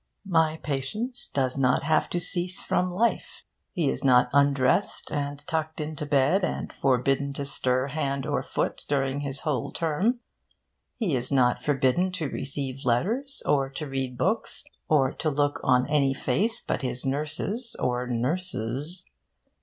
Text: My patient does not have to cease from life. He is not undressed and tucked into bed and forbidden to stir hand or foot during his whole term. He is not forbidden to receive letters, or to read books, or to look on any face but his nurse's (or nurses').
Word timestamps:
My 0.27 0.57
patient 0.63 1.15
does 1.31 1.59
not 1.59 1.83
have 1.83 2.09
to 2.09 2.19
cease 2.19 2.59
from 2.59 2.91
life. 2.91 3.43
He 3.71 3.87
is 3.87 4.03
not 4.03 4.31
undressed 4.33 5.11
and 5.11 5.45
tucked 5.45 5.79
into 5.79 6.07
bed 6.07 6.43
and 6.43 6.73
forbidden 6.81 7.33
to 7.33 7.45
stir 7.45 7.85
hand 7.89 8.25
or 8.25 8.41
foot 8.41 8.81
during 8.87 9.19
his 9.19 9.41
whole 9.41 9.71
term. 9.71 10.19
He 10.97 11.15
is 11.15 11.31
not 11.31 11.61
forbidden 11.63 12.11
to 12.13 12.27
receive 12.29 12.83
letters, 12.83 13.43
or 13.45 13.69
to 13.69 13.85
read 13.87 14.17
books, 14.17 14.63
or 14.89 15.11
to 15.11 15.29
look 15.29 15.59
on 15.63 15.85
any 15.85 16.15
face 16.15 16.61
but 16.61 16.81
his 16.81 17.05
nurse's 17.05 17.75
(or 17.75 18.07
nurses'). 18.07 19.05